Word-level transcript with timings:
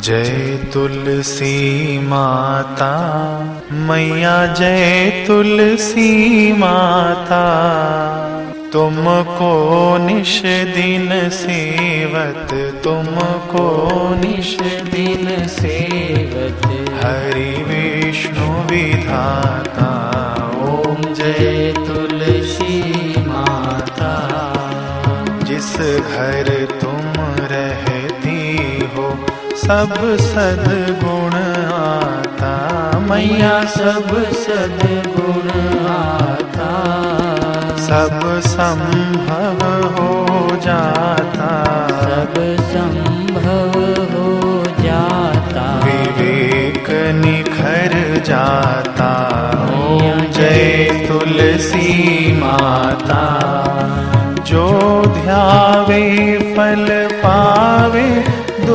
जय 0.00 0.64
तुलसी 0.74 1.98
माता, 1.98 2.92
मैया 3.72 4.46
जय 4.46 5.24
तुलसी 5.26 6.52
माता। 6.52 7.44
तुमको 8.72 9.52
निश 9.98 10.42
दिन 10.46 11.30
सेवत, 11.30 12.74
तुमको 12.84 13.88
निश 14.14 14.56
दिन 14.62 15.48
सेवत। 15.48 16.66
हरि 17.04 17.50
विष्णु 17.50 18.46
विधाता, 18.46 19.90
ओम 20.62 21.14
जय 21.14 21.74
तुलसी 21.76 22.82
माता। 23.20 24.12
जिस 25.42 25.76
घर 26.00 26.55
सब 29.66 30.16
सदगुण 30.20 31.34
आता। 31.74 32.52
मैया 32.98 33.64
सब 33.64 34.32
सदगुण 34.32 35.58
आता। 35.86 36.70
सब 37.76 38.40
संभव 38.40 39.88
हो 39.88 40.26
जाता। 40.56 41.66
सब 41.88 42.34
संभव 42.60 43.80
हो 44.12 44.64
जाता। 44.82 45.80
विवेक 45.84 46.86
निखर 47.24 48.22
जाता। 48.26 49.10
मैया 49.70 50.14
जय 50.14 50.88
तुलसी 51.08 52.32
माता। 52.40 53.22
जो 54.46 55.02
ध्यावे 55.06 56.38
फल 56.56 57.15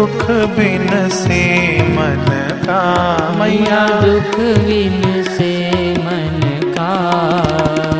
दुख 0.01 0.31
बिन 0.31 1.09
से 1.09 1.81
मन 1.81 2.25
का 2.63 2.81
मैया। 3.39 3.87
दुख 3.87 4.39
बिन 4.39 5.23
से 5.23 5.93
मन 5.93 6.41
का। 6.77 6.93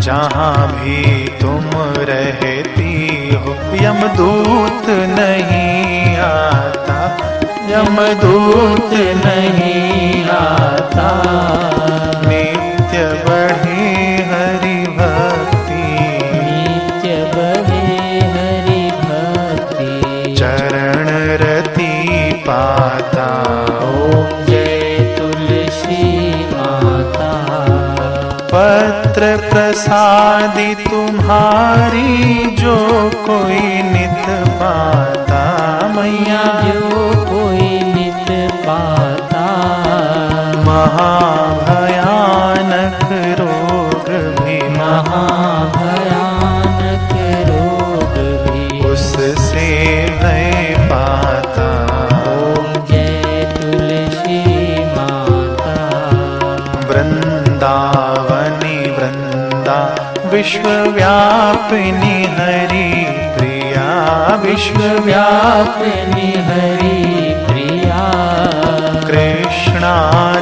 जहाँ 0.00 0.72
भी 0.72 1.28
तुम 1.28 1.70
रहती 1.98 2.90
हो 3.34 3.56
यमदूत 3.74 4.86
नहीं 5.20 6.16
आता 6.16 6.98
यमदूत 7.70 8.92
नहीं 9.24 10.24
आता। 10.24 11.08
नित्य 12.28 13.02
बढ़े 13.26 13.88
हरि 14.30 14.78
भक्ति। 14.98 15.82
नित्य 16.46 17.16
बढ़े 17.34 17.84
हरि 18.34 18.82
भक्ति। 19.02 20.34
चरण 20.38 21.08
रति 21.42 21.92
पाता। 22.48 23.19
प्रसादी 29.50 30.74
तुम्हारी 30.74 32.50
जो 32.50 32.76
कोई 33.14 33.82
नित 33.82 34.26
पाता 34.60 35.42
मैया। 35.88 36.42
जो 36.60 37.24
कोई 37.24 37.68
नित 37.94 38.28
पाता। 38.66 39.46
महाभयानक 40.66 43.08
रोग 43.40 44.06
भी 44.40 44.58
महा 44.78 45.49
विश्वव्यापिनी 60.24 62.24
हरि 62.24 63.04
प्रिया 63.38 64.40
विश्वव्यापिनी 64.44 65.02
व्यापनी 65.02 66.22
हरि 66.22 67.44
प्रिया। 67.48 68.10
कृष्णा 69.06 69.94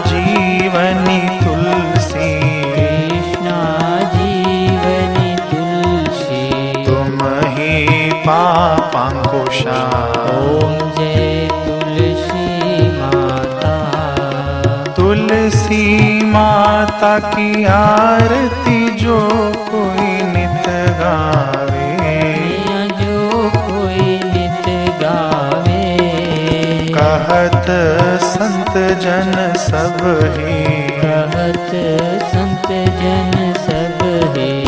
जीवनी 0.06 1.38
तुलसी। 1.38 2.72
कृष्णा 2.72 3.98
जीवनी 4.14 5.36
तुलसी। 5.36 6.86
तुम 6.86 7.44
ही 7.44 8.12
पापांकुशा। 8.12 10.04
ओम 10.38 10.90
जय 10.90 11.48
तुलसी 11.50 12.88
माता। 12.88 13.76
तुलसी 14.96 16.24
माता 16.24 17.18
की 17.18 17.64
आरती। 17.64 18.67
जो 19.08 19.52
कोई 19.56 20.22
नित 20.22 20.68
गावे। 20.68 21.96
जो 22.88 23.50
कोई 23.54 24.20
नित 24.24 24.68
गावे। 25.02 25.96
कहत 26.98 27.66
संत 28.22 29.00
जन 29.00 29.54
सब 29.56 29.96
ही। 30.36 30.64
कहत 30.90 31.70
संत 32.24 32.68
जन 32.70 33.54
सब 33.56 34.04
है। 34.36 34.67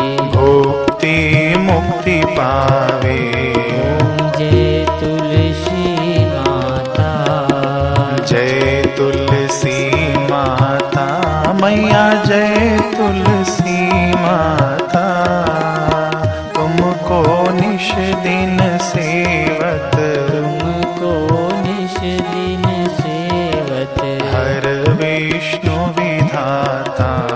में 22.65 22.87
सेवत। 22.87 24.01
हर 24.35 24.91
विष्णु 24.91 25.75
विधाता। 25.85 27.30